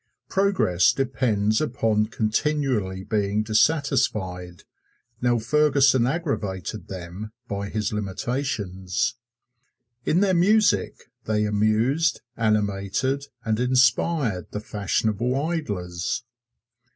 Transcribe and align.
Progress 0.29 0.93
depends 0.93 1.61
upon 1.61 2.07
continually 2.07 3.03
being 3.03 3.43
dissatisfied. 3.43 4.63
Now 5.21 5.37
Ferguson 5.37 6.07
aggravated 6.07 6.87
them 6.87 7.31
by 7.47 7.69
his 7.69 7.93
limitations. 7.93 9.13
In 10.03 10.21
their 10.21 10.33
music 10.33 11.11
they 11.25 11.45
amused, 11.45 12.21
animated 12.35 13.27
and 13.45 13.59
inspired 13.59 14.47
the 14.49 14.59
fashionable 14.59 15.39
idlers. 15.39 16.23